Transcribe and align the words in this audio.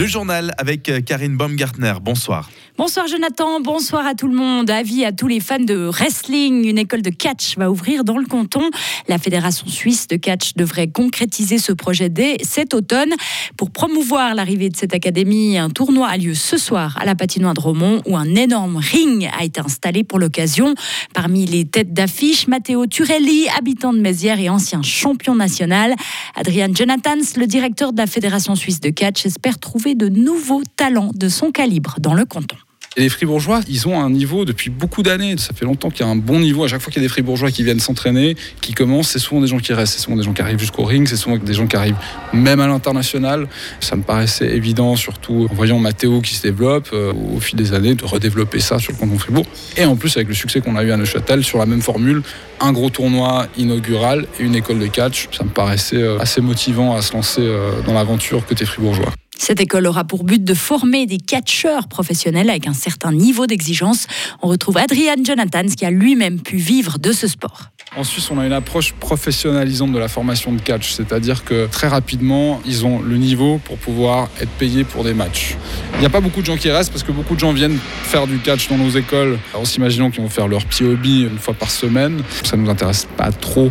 Le 0.00 0.06
journal 0.06 0.54
avec 0.56 0.88
euh, 0.88 1.02
Karine 1.02 1.36
Baumgartner. 1.36 1.92
Bonsoir. 2.00 2.48
Bonsoir 2.80 3.06
Jonathan, 3.08 3.60
bonsoir 3.60 4.06
à 4.06 4.14
tout 4.14 4.26
le 4.26 4.34
monde. 4.34 4.70
Avis 4.70 5.04
à 5.04 5.12
tous 5.12 5.28
les 5.28 5.40
fans 5.40 5.58
de 5.58 5.90
wrestling. 5.90 6.66
Une 6.66 6.78
école 6.78 7.02
de 7.02 7.10
catch 7.10 7.58
va 7.58 7.70
ouvrir 7.70 8.04
dans 8.04 8.16
le 8.16 8.24
canton. 8.24 8.70
La 9.06 9.18
Fédération 9.18 9.66
suisse 9.66 10.08
de 10.08 10.16
catch 10.16 10.54
devrait 10.54 10.88
concrétiser 10.88 11.58
ce 11.58 11.72
projet 11.72 12.08
dès 12.08 12.38
cet 12.42 12.72
automne. 12.72 13.12
Pour 13.58 13.70
promouvoir 13.70 14.34
l'arrivée 14.34 14.70
de 14.70 14.76
cette 14.78 14.94
académie, 14.94 15.58
un 15.58 15.68
tournoi 15.68 16.08
a 16.08 16.16
lieu 16.16 16.32
ce 16.32 16.56
soir 16.56 16.96
à 16.98 17.04
la 17.04 17.14
patinoire 17.14 17.52
de 17.52 17.60
Romont 17.60 18.00
où 18.06 18.16
un 18.16 18.34
énorme 18.34 18.78
ring 18.78 19.28
a 19.38 19.44
été 19.44 19.60
installé 19.60 20.02
pour 20.02 20.18
l'occasion. 20.18 20.74
Parmi 21.12 21.44
les 21.44 21.66
têtes 21.66 21.92
d'affiche, 21.92 22.48
Matteo 22.48 22.86
Turelli, 22.86 23.46
habitant 23.58 23.92
de 23.92 24.00
Mézières 24.00 24.40
et 24.40 24.48
ancien 24.48 24.80
champion 24.80 25.34
national. 25.34 25.94
Adrian 26.34 26.72
Jonathans, 26.72 27.36
le 27.36 27.46
directeur 27.46 27.92
de 27.92 27.98
la 27.98 28.06
Fédération 28.06 28.54
suisse 28.54 28.80
de 28.80 28.88
catch, 28.88 29.26
espère 29.26 29.58
trouver 29.58 29.94
de 29.94 30.08
nouveaux 30.08 30.62
talents 30.76 31.10
de 31.14 31.28
son 31.28 31.50
calibre 31.50 31.96
dans 32.00 32.14
le 32.14 32.24
canton. 32.24 32.56
Et 32.96 33.02
les 33.02 33.08
fribourgeois, 33.08 33.60
ils 33.68 33.86
ont 33.86 34.00
un 34.00 34.10
niveau 34.10 34.44
depuis 34.44 34.68
beaucoup 34.68 35.04
d'années. 35.04 35.36
Ça 35.38 35.52
fait 35.54 35.64
longtemps 35.64 35.90
qu'il 35.90 36.04
y 36.04 36.08
a 36.08 36.10
un 36.10 36.16
bon 36.16 36.40
niveau. 36.40 36.64
À 36.64 36.68
chaque 36.68 36.80
fois 36.80 36.92
qu'il 36.92 37.00
y 37.00 37.04
a 37.04 37.06
des 37.06 37.12
fribourgeois 37.12 37.52
qui 37.52 37.62
viennent 37.62 37.78
s'entraîner, 37.78 38.36
qui 38.60 38.72
commencent, 38.72 39.10
c'est 39.10 39.20
souvent 39.20 39.40
des 39.40 39.46
gens 39.46 39.58
qui 39.58 39.72
restent. 39.72 39.94
C'est 39.94 40.00
souvent 40.00 40.16
des 40.16 40.24
gens 40.24 40.32
qui 40.32 40.42
arrivent 40.42 40.58
jusqu'au 40.58 40.82
ring. 40.82 41.06
C'est 41.06 41.16
souvent 41.16 41.36
des 41.36 41.54
gens 41.54 41.68
qui 41.68 41.76
arrivent 41.76 41.98
même 42.32 42.58
à 42.58 42.66
l'international. 42.66 43.46
Ça 43.78 43.94
me 43.94 44.02
paraissait 44.02 44.56
évident, 44.56 44.96
surtout 44.96 45.46
en 45.48 45.54
voyant 45.54 45.78
Mathéo 45.78 46.20
qui 46.20 46.34
se 46.34 46.42
développe 46.42 46.88
euh, 46.92 47.12
au 47.12 47.38
fil 47.38 47.56
des 47.56 47.74
années, 47.74 47.94
de 47.94 48.04
redévelopper 48.04 48.58
ça 48.58 48.80
sur 48.80 48.92
le 48.92 48.98
canton 48.98 49.18
Fribourg. 49.18 49.46
Et 49.76 49.84
en 49.84 49.94
plus, 49.94 50.16
avec 50.16 50.26
le 50.26 50.34
succès 50.34 50.60
qu'on 50.60 50.74
a 50.74 50.82
eu 50.82 50.90
à 50.90 50.96
Neuchâtel 50.96 51.44
sur 51.44 51.58
la 51.58 51.66
même 51.66 51.82
formule, 51.82 52.22
un 52.58 52.72
gros 52.72 52.90
tournoi 52.90 53.46
inaugural 53.56 54.26
et 54.40 54.42
une 54.42 54.56
école 54.56 54.80
de 54.80 54.88
catch, 54.88 55.28
ça 55.30 55.44
me 55.44 55.50
paraissait 55.50 56.02
euh, 56.02 56.18
assez 56.18 56.40
motivant 56.40 56.96
à 56.96 57.02
se 57.02 57.12
lancer 57.12 57.42
euh, 57.42 57.70
dans 57.86 57.94
l'aventure 57.94 58.44
côté 58.44 58.66
fribourgeois. 58.66 59.12
Cette 59.40 59.58
école 59.58 59.86
aura 59.86 60.04
pour 60.04 60.22
but 60.22 60.44
de 60.44 60.52
former 60.52 61.06
des 61.06 61.16
catcheurs 61.16 61.88
professionnels 61.88 62.50
avec 62.50 62.66
un 62.66 62.74
certain 62.74 63.10
niveau 63.10 63.46
d'exigence. 63.46 64.06
On 64.42 64.48
retrouve 64.48 64.76
Adrian 64.76 65.16
Jonathan 65.24 65.62
qui 65.64 65.86
a 65.86 65.90
lui-même 65.90 66.40
pu 66.40 66.58
vivre 66.58 66.98
de 66.98 67.10
ce 67.10 67.26
sport. 67.26 67.70
En 67.96 68.04
Suisse, 68.04 68.30
on 68.30 68.38
a 68.38 68.44
une 68.44 68.52
approche 68.52 68.92
professionnalisante 68.92 69.92
de 69.92 69.98
la 69.98 70.08
formation 70.08 70.52
de 70.52 70.60
catch, 70.60 70.92
c'est-à-dire 70.92 71.42
que 71.42 71.66
très 71.68 71.88
rapidement, 71.88 72.60
ils 72.66 72.84
ont 72.84 73.00
le 73.00 73.16
niveau 73.16 73.58
pour 73.64 73.78
pouvoir 73.78 74.28
être 74.40 74.50
payés 74.50 74.84
pour 74.84 75.04
des 75.04 75.14
matchs. 75.14 75.56
Il 75.94 76.00
n'y 76.00 76.06
a 76.06 76.10
pas 76.10 76.20
beaucoup 76.20 76.42
de 76.42 76.46
gens 76.46 76.58
qui 76.58 76.70
restent 76.70 76.92
parce 76.92 77.02
que 77.02 77.10
beaucoup 77.10 77.34
de 77.34 77.40
gens 77.40 77.54
viennent 77.54 77.78
faire 78.02 78.26
du 78.26 78.38
catch 78.38 78.68
dans 78.68 78.76
nos 78.76 78.90
écoles 78.90 79.38
en 79.54 79.64
s'imaginant 79.64 80.10
qu'ils 80.10 80.22
vont 80.22 80.28
faire 80.28 80.48
leur 80.48 80.66
petit 80.66 80.84
hobby 80.84 81.22
une 81.22 81.38
fois 81.38 81.54
par 81.54 81.70
semaine. 81.70 82.22
Ça 82.44 82.58
ne 82.58 82.62
nous 82.62 82.70
intéresse 82.70 83.08
pas 83.16 83.32
trop 83.32 83.70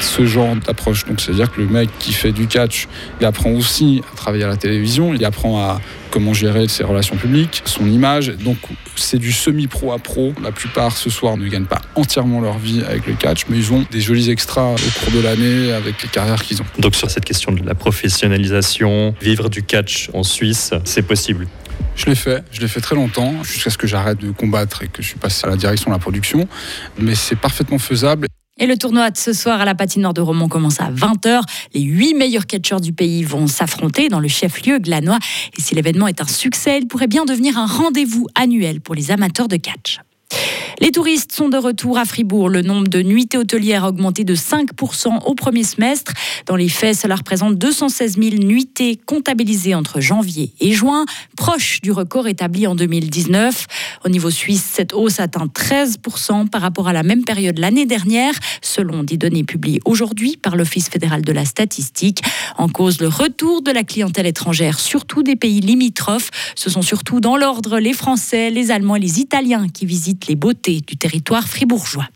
ce 0.00 0.24
genre 0.24 0.54
d'approche. 0.56 1.04
Donc 1.04 1.20
c'est-à-dire 1.20 1.50
que 1.52 1.60
le 1.60 1.66
mec 1.66 1.90
qui 1.98 2.12
fait 2.12 2.32
du 2.32 2.46
catch, 2.46 2.88
il 3.20 3.26
apprend 3.26 3.50
aussi 3.50 4.02
à 4.12 4.16
travailler 4.16 4.44
à 4.44 4.48
la 4.48 4.56
télévision, 4.56 5.07
il 5.14 5.24
apprend 5.24 5.60
à 5.60 5.80
comment 6.10 6.34
gérer 6.34 6.68
ses 6.68 6.84
relations 6.84 7.16
publiques, 7.16 7.62
son 7.64 7.86
image. 7.86 8.28
Donc 8.28 8.56
c'est 8.96 9.18
du 9.18 9.32
semi-pro 9.32 9.92
à 9.92 9.98
pro. 9.98 10.32
La 10.42 10.52
plupart 10.52 10.96
ce 10.96 11.10
soir 11.10 11.36
ne 11.36 11.46
gagnent 11.48 11.66
pas 11.66 11.82
entièrement 11.94 12.40
leur 12.40 12.58
vie 12.58 12.82
avec 12.88 13.06
le 13.06 13.14
catch, 13.14 13.46
mais 13.48 13.58
ils 13.58 13.72
ont 13.72 13.84
des 13.90 14.00
jolis 14.00 14.30
extras 14.30 14.74
au 14.74 15.00
cours 15.00 15.12
de 15.12 15.20
l'année 15.20 15.72
avec 15.72 16.02
les 16.02 16.08
carrières 16.08 16.42
qu'ils 16.42 16.62
ont. 16.62 16.66
Donc 16.78 16.94
sur 16.94 17.10
cette 17.10 17.24
question 17.24 17.52
de 17.52 17.64
la 17.64 17.74
professionnalisation, 17.74 19.14
vivre 19.20 19.48
du 19.48 19.62
catch 19.62 20.10
en 20.14 20.22
Suisse, 20.22 20.72
c'est 20.84 21.02
possible 21.02 21.46
je 21.98 22.06
l'ai 22.06 22.14
fait, 22.14 22.44
je 22.52 22.60
l'ai 22.60 22.68
fait 22.68 22.80
très 22.80 22.94
longtemps, 22.94 23.42
jusqu'à 23.42 23.70
ce 23.70 23.76
que 23.76 23.88
j'arrête 23.88 24.18
de 24.18 24.30
combattre 24.30 24.84
et 24.84 24.86
que 24.88 25.02
je 25.02 25.08
suis 25.08 25.18
passé 25.18 25.46
à 25.46 25.50
la 25.50 25.56
direction 25.56 25.90
de 25.90 25.96
la 25.96 25.98
production. 25.98 26.48
Mais 26.96 27.16
c'est 27.16 27.36
parfaitement 27.36 27.78
faisable. 27.78 28.27
Et 28.58 28.66
le 28.66 28.76
tournoi 28.76 29.10
de 29.10 29.16
ce 29.16 29.32
soir 29.32 29.60
à 29.60 29.64
la 29.64 29.74
patinoire 29.74 30.14
de 30.14 30.20
Romont 30.20 30.48
commence 30.48 30.80
à 30.80 30.90
20h. 30.90 31.42
Les 31.74 31.80
huit 31.80 32.14
meilleurs 32.14 32.46
catcheurs 32.46 32.80
du 32.80 32.92
pays 32.92 33.22
vont 33.22 33.46
s'affronter 33.46 34.08
dans 34.08 34.20
le 34.20 34.28
chef-lieu 34.28 34.78
glanois. 34.78 35.18
Et 35.56 35.60
si 35.60 35.74
l'événement 35.74 36.08
est 36.08 36.20
un 36.20 36.26
succès, 36.26 36.78
il 36.78 36.88
pourrait 36.88 37.06
bien 37.06 37.24
devenir 37.24 37.56
un 37.58 37.66
rendez-vous 37.66 38.26
annuel 38.34 38.80
pour 38.80 38.94
les 38.94 39.10
amateurs 39.10 39.48
de 39.48 39.56
catch. 39.56 40.00
Les 40.80 40.92
touristes 40.92 41.32
sont 41.32 41.48
de 41.48 41.56
retour 41.56 41.98
à 41.98 42.04
Fribourg. 42.04 42.48
Le 42.48 42.62
nombre 42.62 42.86
de 42.86 43.02
nuitées 43.02 43.36
hôtelières 43.36 43.82
a 43.82 43.88
augmenté 43.88 44.22
de 44.22 44.36
5% 44.36 45.24
au 45.24 45.34
premier 45.34 45.64
semestre. 45.64 46.12
Dans 46.46 46.54
les 46.54 46.68
faits, 46.68 46.96
cela 46.96 47.16
représente 47.16 47.56
216 47.56 48.16
000 48.16 48.36
nuitées 48.36 48.96
comptabilisées 49.04 49.74
entre 49.74 50.00
janvier 50.00 50.52
et 50.60 50.70
juin, 50.72 51.04
proche 51.36 51.80
du 51.80 51.90
record 51.90 52.28
établi 52.28 52.68
en 52.68 52.76
2019. 52.76 53.66
Au 54.04 54.08
niveau 54.08 54.30
suisse, 54.30 54.64
cette 54.72 54.92
hausse 54.92 55.18
atteint 55.18 55.46
13% 55.46 56.48
par 56.48 56.62
rapport 56.62 56.86
à 56.86 56.92
la 56.92 57.02
même 57.02 57.24
période 57.24 57.58
l'année 57.58 57.86
dernière, 57.86 58.34
selon 58.62 59.02
des 59.02 59.16
données 59.16 59.44
publiées 59.44 59.80
aujourd'hui 59.84 60.36
par 60.36 60.54
l'Office 60.54 60.88
fédéral 60.88 61.22
de 61.22 61.32
la 61.32 61.44
statistique. 61.44 62.22
En 62.56 62.68
cause, 62.68 63.00
le 63.00 63.08
retour 63.08 63.62
de 63.62 63.72
la 63.72 63.82
clientèle 63.82 64.26
étrangère, 64.26 64.78
surtout 64.78 65.24
des 65.24 65.34
pays 65.34 65.60
limitrophes. 65.60 66.30
Ce 66.54 66.70
sont 66.70 66.82
surtout 66.82 67.20
dans 67.20 67.36
l'ordre 67.36 67.80
les 67.80 67.92
Français, 67.92 68.50
les 68.50 68.70
Allemands 68.70 68.96
et 68.96 69.00
les 69.00 69.18
Italiens 69.18 69.66
qui 69.68 69.84
visitent 69.84 70.28
les 70.28 70.36
beautés 70.36 70.67
du 70.76 70.96
territoire 70.96 71.48
fribourgeois. 71.48 72.08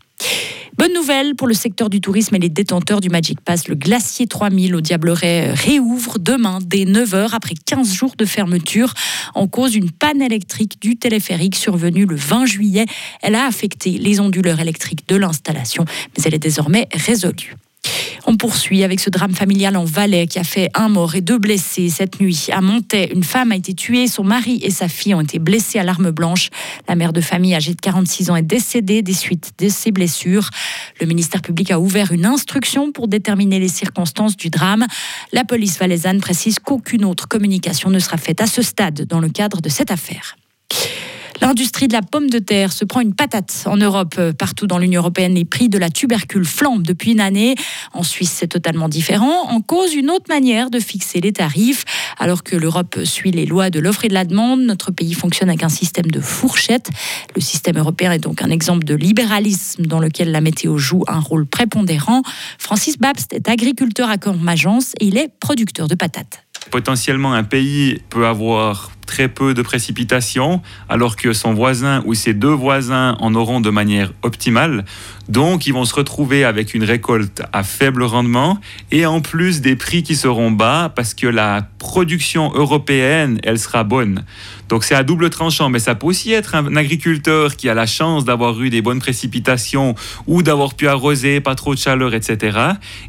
Bonne 0.77 0.93
nouvelle 0.93 1.35
pour 1.35 1.47
le 1.47 1.53
secteur 1.53 1.89
du 1.89 2.01
tourisme 2.01 2.35
et 2.35 2.39
les 2.39 2.49
détenteurs 2.49 2.99
du 2.99 3.09
Magic 3.09 3.39
Pass. 3.41 3.67
Le 3.67 3.75
glacier 3.75 4.25
3000 4.27 4.75
au 4.75 4.81
Diableret 4.81 5.53
réouvre 5.53 6.17
demain 6.19 6.59
dès 6.63 6.85
9h 6.85 7.29
après 7.31 7.53
15 7.53 7.93
jours 7.93 8.13
de 8.17 8.25
fermeture 8.25 8.93
en 9.35 9.47
cause 9.47 9.71
d'une 9.71 9.91
panne 9.91 10.21
électrique 10.21 10.81
du 10.81 10.95
téléphérique 10.95 11.55
survenue 11.55 12.05
le 12.05 12.15
20 12.15 12.45
juillet. 12.45 12.85
Elle 13.21 13.35
a 13.35 13.45
affecté 13.45 13.91
les 13.91 14.19
onduleurs 14.19 14.59
électriques 14.59 15.07
de 15.07 15.15
l'installation, 15.15 15.85
mais 16.17 16.23
elle 16.25 16.33
est 16.33 16.39
désormais 16.39 16.87
résolue. 16.91 17.55
On 18.25 18.37
poursuit 18.37 18.83
avec 18.83 18.99
ce 18.99 19.09
drame 19.09 19.33
familial 19.33 19.75
en 19.75 19.83
Valais 19.83 20.27
qui 20.27 20.39
a 20.39 20.43
fait 20.43 20.69
un 20.73 20.89
mort 20.89 21.15
et 21.15 21.21
deux 21.21 21.37
blessés 21.37 21.89
cette 21.89 22.19
nuit. 22.19 22.47
À 22.51 22.61
Montaix, 22.61 23.11
une 23.13 23.23
femme 23.23 23.51
a 23.51 23.55
été 23.55 23.73
tuée, 23.73 24.07
son 24.07 24.23
mari 24.23 24.59
et 24.63 24.69
sa 24.69 24.87
fille 24.87 25.13
ont 25.13 25.21
été 25.21 25.39
blessés 25.39 25.79
à 25.79 25.83
l'arme 25.83 26.11
blanche. 26.11 26.49
La 26.87 26.95
mère 26.95 27.13
de 27.13 27.21
famille 27.21 27.53
âgée 27.53 27.73
de 27.73 27.81
46 27.81 28.29
ans 28.29 28.35
est 28.35 28.41
décédée 28.41 29.01
des 29.01 29.13
suites 29.13 29.51
de 29.59 29.69
ses 29.69 29.91
blessures. 29.91 30.49
Le 31.01 31.07
ministère 31.07 31.41
public 31.41 31.71
a 31.71 31.79
ouvert 31.79 32.11
une 32.11 32.25
instruction 32.25 32.91
pour 32.91 33.07
déterminer 33.07 33.59
les 33.59 33.67
circonstances 33.67 34.37
du 34.37 34.49
drame. 34.49 34.85
La 35.31 35.43
police 35.43 35.77
valaisanne 35.77 36.21
précise 36.21 36.59
qu'aucune 36.59 37.05
autre 37.05 37.27
communication 37.27 37.89
ne 37.89 37.99
sera 37.99 38.17
faite 38.17 38.41
à 38.41 38.47
ce 38.47 38.61
stade 38.61 39.05
dans 39.05 39.19
le 39.19 39.29
cadre 39.29 39.61
de 39.61 39.69
cette 39.69 39.91
affaire. 39.91 40.37
L'industrie 41.41 41.87
de 41.87 41.93
la 41.93 42.01
pomme 42.01 42.29
de 42.29 42.39
terre 42.39 42.71
se 42.71 42.85
prend 42.85 43.01
une 43.01 43.13
patate 43.13 43.63
en 43.65 43.77
Europe. 43.77 44.15
Euh, 44.17 44.33
partout 44.33 44.67
dans 44.67 44.77
l'Union 44.77 45.01
européenne, 45.01 45.33
les 45.33 45.45
prix 45.45 45.69
de 45.69 45.77
la 45.77 45.89
tubercule 45.89 46.45
flambent 46.45 46.83
depuis 46.83 47.11
une 47.11 47.19
année. 47.19 47.55
En 47.93 48.03
Suisse, 48.03 48.31
c'est 48.31 48.47
totalement 48.47 48.89
différent. 48.89 49.49
En 49.49 49.61
cause, 49.61 49.93
une 49.93 50.09
autre 50.09 50.25
manière 50.29 50.69
de 50.69 50.79
fixer 50.79 51.19
les 51.21 51.33
tarifs. 51.33 51.85
Alors 52.17 52.43
que 52.43 52.55
l'Europe 52.55 52.99
suit 53.03 53.31
les 53.31 53.45
lois 53.45 53.69
de 53.69 53.79
l'offre 53.79 54.05
et 54.05 54.07
de 54.07 54.13
la 54.13 54.25
demande, 54.25 54.61
notre 54.61 54.91
pays 54.91 55.13
fonctionne 55.13 55.49
avec 55.49 55.63
un 55.63 55.69
système 55.69 56.09
de 56.11 56.19
fourchette. 56.19 56.89
Le 57.35 57.41
système 57.41 57.77
européen 57.77 58.11
est 58.11 58.19
donc 58.19 58.41
un 58.41 58.49
exemple 58.49 58.85
de 58.85 58.95
libéralisme 58.95 59.85
dans 59.85 59.99
lequel 59.99 60.31
la 60.31 60.41
météo 60.41 60.77
joue 60.77 61.03
un 61.07 61.19
rôle 61.19 61.45
prépondérant. 61.45 62.21
Francis 62.57 62.97
Babst 62.97 63.33
est 63.33 63.49
agriculteur 63.49 64.09
à 64.09 64.17
Cormagence 64.17 64.93
et 64.99 65.05
il 65.05 65.17
est 65.17 65.29
producteur 65.39 65.87
de 65.87 65.95
patates. 65.95 66.43
Potentiellement, 66.71 67.33
un 67.33 67.43
pays 67.43 68.01
peut 68.09 68.25
avoir 68.25 68.91
très 69.13 69.27
peu 69.27 69.53
de 69.53 69.61
précipitations, 69.61 70.63
alors 70.89 71.15
que 71.15 71.33
son 71.33 71.53
voisin 71.53 72.01
ou 72.05 72.15
ses 72.15 72.33
deux 72.33 72.47
voisins 72.47 73.15
en 73.19 73.35
auront 73.35 73.61
de 73.61 73.69
manière 73.69 74.11
optimale. 74.23 74.85
Donc, 75.29 75.67
ils 75.67 75.71
vont 75.71 75.85
se 75.85 75.93
retrouver 75.93 76.43
avec 76.43 76.73
une 76.73 76.83
récolte 76.83 77.43
à 77.53 77.61
faible 77.61 78.01
rendement 78.01 78.59
et 78.89 79.05
en 79.05 79.21
plus 79.21 79.61
des 79.61 79.75
prix 79.75 80.01
qui 80.01 80.15
seront 80.15 80.49
bas 80.49 80.91
parce 80.95 81.13
que 81.13 81.27
la 81.27 81.67
production 81.77 82.51
européenne, 82.55 83.39
elle 83.43 83.59
sera 83.59 83.83
bonne. 83.83 84.25
Donc, 84.67 84.83
c'est 84.83 84.95
à 84.95 85.03
double 85.03 85.29
tranchant, 85.29 85.69
mais 85.69 85.77
ça 85.77 85.93
peut 85.93 86.07
aussi 86.07 86.33
être 86.33 86.55
un 86.55 86.75
agriculteur 86.75 87.55
qui 87.55 87.69
a 87.69 87.75
la 87.75 87.85
chance 87.85 88.25
d'avoir 88.25 88.59
eu 88.63 88.71
des 88.71 88.81
bonnes 88.81 88.99
précipitations 88.99 89.93
ou 90.25 90.41
d'avoir 90.41 90.73
pu 90.73 90.87
arroser, 90.87 91.39
pas 91.39 91.53
trop 91.53 91.75
de 91.75 91.79
chaleur, 91.79 92.15
etc. 92.15 92.57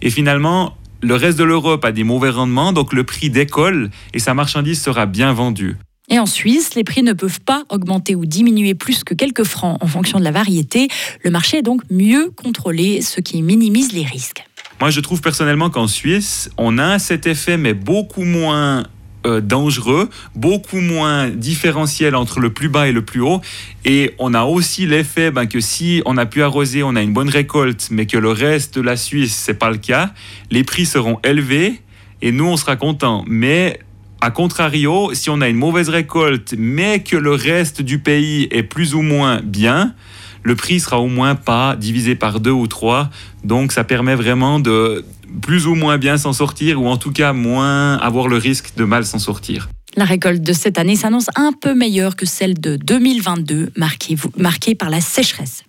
Et 0.03 0.11
finalement, 0.11 0.77
le 1.01 1.15
reste 1.15 1.39
de 1.39 1.45
l'Europe 1.45 1.83
a 1.87 1.93
des 1.93 2.05
mauvais 2.05 2.31
rendements, 2.31 2.75
donc 2.75 2.93
le 2.93 3.05
prix 3.05 3.31
décolle 3.31 3.91
et 4.13 4.19
sa 4.19 4.35
marchandise 4.35 4.83
sera 4.83 5.07
bien 5.07 5.33
vendue. 5.33 5.77
Et 6.15 6.21
en 6.21 6.27
Suisse, 6.27 6.77
les 6.77 6.85
prix 6.85 7.03
ne 7.03 7.13
peuvent 7.13 7.41
pas 7.41 7.65
augmenter 7.71 8.15
ou 8.15 8.25
diminuer 8.25 8.75
plus 8.75 9.03
que 9.03 9.15
quelques 9.15 9.43
francs 9.43 9.79
en 9.81 9.89
fonction 9.89 10.21
de 10.21 10.23
la 10.23 10.31
variété. 10.31 10.87
Le 11.25 11.31
marché 11.33 11.57
est 11.57 11.63
donc 11.63 11.83
mieux 11.91 12.31
contrôlé, 12.31 13.03
ce 13.03 13.21
qui 13.21 13.43
minimise 13.43 13.93
les 13.93 14.05
risques. 14.05 14.45
Moi, 14.81 14.91
je 14.91 15.01
trouve 15.01 15.21
personnellement 15.21 15.71
qu'en 15.71 15.89
Suisse, 15.89 16.53
on 16.57 16.79
a 16.79 17.01
cet 17.01 17.27
effet, 17.27 17.57
mais 17.57 17.75
beaucoup 17.75 18.23
moins 18.23 18.85
euh, 19.27 19.41
dangereux, 19.41 20.09
beaucoup 20.37 20.79
moins 20.79 21.31
différentiel 21.31 22.15
entre 22.15 22.39
le 22.39 22.53
plus 22.53 22.69
bas 22.69 22.87
et 22.87 22.93
le 22.93 23.05
plus 23.05 23.21
haut. 23.21 23.41
Et 23.85 24.15
on 24.21 24.35
a 24.35 24.45
aussi 24.45 24.87
l'effet 24.87 25.33
ben, 25.33 25.47
que 25.47 25.59
si 25.59 26.01
on 26.07 26.17
a 26.17 26.27
pu 26.27 26.45
arroser, 26.45 26.85
on 26.85 26.95
a 26.95 27.03
une 27.03 27.13
bonne 27.13 27.29
récolte, 27.29 27.89
mais 27.91 28.07
que 28.07 28.19
le 28.19 28.31
reste 28.31 28.77
de 28.77 28.83
la 28.83 28.97
Suisse, 28.97 29.35
c'est 29.35 29.59
pas 29.59 29.73
le 29.73 29.79
cas, 29.79 30.13
les 30.53 30.63
prix 30.63 30.87
seront 30.87 31.19
élevés 31.25 31.81
et 32.23 32.31
nous, 32.31 32.47
on 32.47 32.57
sera 32.57 32.77
content. 32.77 33.25
Mais 33.27 33.81
a 34.25 34.31
contrario, 34.31 35.13
si 35.13 35.29
on 35.29 35.43
a 35.43 35.49
une 35.51 35.59
mauvaise 35.59 35.91
récolte, 35.91 36.55
mais 36.57 37.03
que 37.03 37.15
le 37.15 37.33
reste 37.33 37.83
du 37.83 37.99
pays 37.99 38.49
est 38.51 38.63
plus 38.63 38.95
ou 38.95 39.03
moins 39.03 39.43
bien, 39.45 39.95
le 40.43 40.57
prix 40.57 40.81
sera 40.81 40.99
au 40.99 41.09
moins 41.09 41.35
pas 41.35 41.77
divisé 41.77 42.15
par 42.15 42.41
deux 42.41 42.51
ou 42.51 42.67
trois. 42.67 43.11
Donc 43.45 43.71
ça 43.71 43.85
permet 43.85 44.15
vraiment 44.15 44.61
de 44.61 45.05
plus 45.43 45.67
ou 45.67 45.75
moins 45.75 45.99
bien 45.99 46.17
s'en 46.17 46.33
sortir, 46.33 46.81
ou 46.81 46.87
en 46.87 46.97
tout 46.97 47.13
cas 47.13 47.35
moins 47.35 47.97
avoir 47.99 48.29
le 48.29 48.39
risque 48.39 48.75
de 48.79 48.85
mal 48.85 49.05
s'en 49.05 49.19
sortir. 49.19 49.69
La 49.95 50.07
récolte 50.07 50.41
de 50.41 50.55
cette 50.55 50.79
année 50.79 50.97
s'annonce 50.97 51.29
un 51.37 51.53
peu 51.53 51.75
meilleure 51.75 52.17
que 52.17 52.25
celle 52.25 52.59
de 52.59 52.77
2022, 52.77 53.73
marquée, 53.77 54.17
marquée 54.39 54.75
par 54.75 54.89
la 54.89 55.03
sécheresse. 55.03 55.65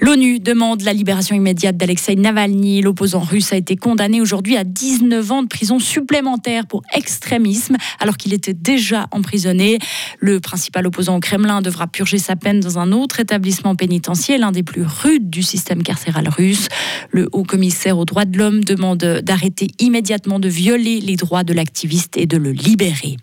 L'ONU 0.00 0.40
demande 0.40 0.80
la 0.80 0.94
libération 0.94 1.36
immédiate 1.36 1.76
d'Alexei 1.76 2.16
Navalny. 2.16 2.80
L'opposant 2.80 3.20
russe 3.20 3.52
a 3.52 3.56
été 3.56 3.76
condamné 3.76 4.22
aujourd'hui 4.22 4.56
à 4.56 4.64
19 4.64 5.30
ans 5.30 5.42
de 5.42 5.48
prison 5.48 5.78
supplémentaire 5.78 6.66
pour 6.66 6.82
extrémisme, 6.94 7.76
alors 7.98 8.16
qu'il 8.16 8.32
était 8.32 8.54
déjà 8.54 9.08
emprisonné. 9.10 9.78
Le 10.18 10.40
principal 10.40 10.86
opposant 10.86 11.16
au 11.16 11.20
Kremlin 11.20 11.60
devra 11.60 11.86
purger 11.86 12.16
sa 12.16 12.34
peine 12.34 12.60
dans 12.60 12.78
un 12.78 12.92
autre 12.92 13.20
établissement 13.20 13.76
pénitentiaire, 13.76 14.38
l'un 14.38 14.52
des 14.52 14.62
plus 14.62 14.84
rudes 14.84 15.28
du 15.28 15.42
système 15.42 15.82
carcéral 15.82 16.28
russe. 16.28 16.68
Le 17.10 17.28
haut 17.32 17.44
commissaire 17.44 17.98
aux 17.98 18.06
droits 18.06 18.24
de 18.24 18.38
l'homme 18.38 18.64
demande 18.64 19.20
d'arrêter 19.22 19.68
immédiatement 19.80 20.40
de 20.40 20.48
violer 20.48 21.00
les 21.00 21.16
droits 21.16 21.44
de 21.44 21.52
l'activiste 21.52 22.16
et 22.16 22.24
de 22.24 22.38
le 22.38 22.52
libérer. 22.52 23.18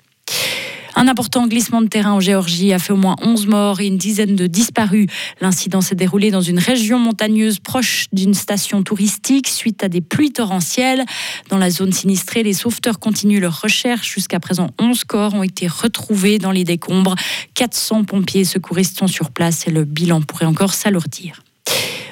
Un 1.00 1.08
important 1.08 1.46
glissement 1.46 1.84
de 1.84 1.88
terrain 1.88 2.14
en 2.14 2.20
Géorgie 2.20 2.74
a 2.74 2.80
fait 2.80 2.92
au 2.92 2.98
moins 2.98 3.18
11 3.22 3.46
morts 3.46 3.82
et 3.82 3.86
une 3.86 4.00
dizaine 4.00 4.36
de 4.36 4.48
disparus. 4.48 5.06
L'incident 5.42 5.80
s'est 5.80 5.94
déroulé 5.94 6.32
dans 6.32 6.42
une 6.42 6.58
région 6.58 6.98
montagneuse 6.98 7.60
proche 7.60 8.08
d'une 8.14 8.34
station 8.34 8.82
touristique 8.82 9.48
suite 9.48 9.84
à 9.84 9.90
des 9.90 10.02
pluies 10.02 10.34
torrentielles. 10.34 11.06
Dans 11.50 11.60
la 11.60 11.70
zone 11.70 11.94
sinistrée, 11.94 12.42
les 12.42 12.54
sauveteurs 12.54 12.98
continuent 12.98 13.40
leur 13.40 13.62
recherche. 13.62 14.12
Jusqu'à 14.12 14.40
présent, 14.40 14.72
11 14.80 15.04
corps 15.04 15.36
ont 15.36 15.44
été 15.44 15.68
retrouvés 15.68 16.40
dans 16.40 16.52
les 16.52 16.64
décombres. 16.64 17.14
400 17.54 18.06
pompiers 18.06 18.44
secouristes 18.44 18.98
sont 18.98 19.06
sur 19.06 19.30
place 19.30 19.68
et 19.68 19.72
le 19.72 19.84
bilan 19.84 20.24
pourrait 20.24 20.48
encore 20.48 20.74
s'alourdir. 20.74 21.44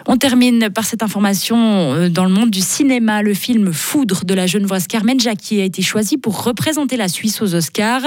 On 0.07 0.17
termine 0.17 0.69
par 0.69 0.85
cette 0.85 1.01
information 1.01 1.57
euh, 1.93 2.09
dans 2.09 2.25
le 2.25 2.31
monde 2.31 2.51
du 2.51 2.61
cinéma. 2.61 3.23
Le 3.23 3.33
film 3.33 3.73
Foudre 3.73 4.23
de 4.23 4.35
la 4.35 4.45
genevoise 4.45 4.85
Carmen 4.85 5.19
Jacquier 5.19 5.63
a 5.63 5.65
été 5.65 5.81
choisi 5.81 6.17
pour 6.17 6.43
représenter 6.43 6.95
la 6.95 7.07
Suisse 7.07 7.41
aux 7.41 7.55
Oscars. 7.55 8.03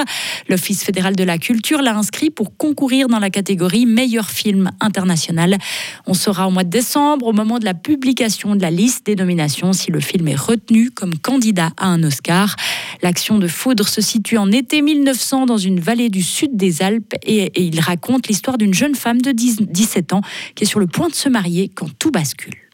L'Office 0.48 0.84
fédéral 0.84 1.16
de 1.16 1.24
la 1.24 1.38
culture 1.38 1.82
l'a 1.82 1.96
inscrit 1.96 2.30
pour 2.30 2.56
concourir 2.56 3.08
dans 3.08 3.18
la 3.18 3.30
catégorie 3.30 3.84
meilleur 3.84 4.30
film 4.30 4.70
international. 4.80 5.58
On 6.06 6.14
saura 6.14 6.46
au 6.46 6.52
mois 6.52 6.62
de 6.62 6.70
décembre, 6.70 7.26
au 7.26 7.32
moment 7.32 7.58
de 7.58 7.64
la 7.64 7.74
publication 7.74 8.54
de 8.54 8.62
la 8.62 8.70
liste 8.70 9.06
des 9.06 9.16
nominations, 9.16 9.72
si 9.72 9.90
le 9.90 9.98
film 9.98 10.28
est 10.28 10.38
retenu 10.38 10.92
comme 10.92 11.18
candidat 11.18 11.70
à 11.78 11.86
un 11.86 12.04
Oscar. 12.04 12.54
L'action 13.02 13.38
de 13.38 13.46
Foudre 13.46 13.86
se 13.88 14.00
situe 14.00 14.38
en 14.38 14.50
été 14.50 14.82
1900 14.82 15.46
dans 15.46 15.56
une 15.56 15.80
vallée 15.80 16.08
du 16.08 16.22
sud 16.22 16.56
des 16.56 16.82
Alpes 16.82 17.14
et, 17.22 17.50
il 17.60 17.80
raconte 17.80 18.28
l'histoire 18.28 18.58
d'une 18.58 18.74
jeune 18.74 18.94
femme 18.94 19.20
de 19.20 19.32
17 19.32 20.12
ans 20.12 20.22
qui 20.54 20.64
est 20.64 20.66
sur 20.66 20.80
le 20.80 20.86
point 20.86 21.08
de 21.08 21.14
se 21.14 21.28
marier 21.28 21.68
quand 21.68 21.88
tout 21.98 22.10
bascule. 22.10 22.67